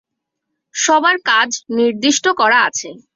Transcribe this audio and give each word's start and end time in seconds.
সবার 0.75 1.17
কাজ 1.29 1.49
নির্দিষ্ট 1.77 2.25
করা 2.39 2.59
আছে। 2.67 2.89